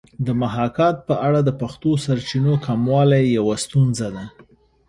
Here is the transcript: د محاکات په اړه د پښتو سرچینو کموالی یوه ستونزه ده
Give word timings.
د 0.25 0.27
محاکات 0.41 0.95
په 1.07 1.15
اړه 1.27 1.39
د 1.43 1.49
پښتو 1.61 1.91
سرچینو 2.05 2.53
کموالی 2.65 3.23
یوه 3.37 3.55
ستونزه 3.63 4.07
ده 4.15 4.25